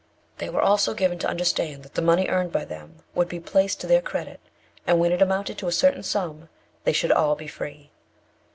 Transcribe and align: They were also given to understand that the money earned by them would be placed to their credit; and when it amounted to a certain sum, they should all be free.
They 0.39 0.49
were 0.49 0.63
also 0.63 0.95
given 0.95 1.19
to 1.19 1.27
understand 1.27 1.83
that 1.83 1.93
the 1.93 2.01
money 2.01 2.27
earned 2.27 2.51
by 2.51 2.65
them 2.65 3.03
would 3.13 3.29
be 3.29 3.39
placed 3.39 3.79
to 3.81 3.85
their 3.85 4.01
credit; 4.01 4.39
and 4.87 4.99
when 4.99 5.11
it 5.11 5.21
amounted 5.21 5.59
to 5.59 5.67
a 5.67 5.71
certain 5.71 6.01
sum, 6.01 6.49
they 6.85 6.91
should 6.91 7.11
all 7.11 7.35
be 7.35 7.45
free. 7.47 7.91